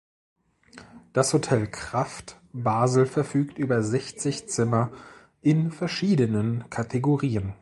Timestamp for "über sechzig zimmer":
3.59-4.91